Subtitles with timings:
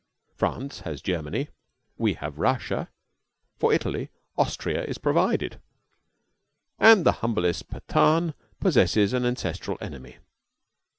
[0.33, 1.49] France has Germany;
[1.95, 2.89] we have Russia;
[3.59, 5.61] for Italy Austria is provided;
[6.79, 10.17] and the humblest Pathan possesses an ancestral enemy.